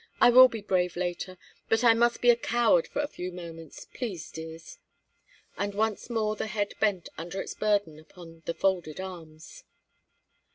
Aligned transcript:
I 0.19 0.31
will 0.31 0.47
be 0.47 0.61
brave 0.61 0.95
later, 0.95 1.37
but 1.69 1.83
I 1.83 1.93
must 1.93 2.21
be 2.21 2.31
a 2.31 2.35
coward 2.35 2.87
for 2.87 3.03
a 3.03 3.07
few 3.07 3.31
moments, 3.31 3.85
please 3.93 4.31
dears!" 4.31 4.79
And 5.59 5.75
once 5.75 6.09
more 6.09 6.35
the 6.35 6.47
head 6.47 6.73
bent 6.79 7.09
under 7.19 7.39
its 7.39 7.53
burden 7.53 7.99
upon 7.99 8.41
the 8.47 8.55
folded 8.55 8.99
arms. 8.99 9.63